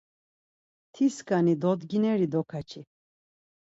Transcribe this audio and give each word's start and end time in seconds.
Tiskani 0.93 1.55
dodgineri 1.61 2.27
dokaçi. 2.33 2.81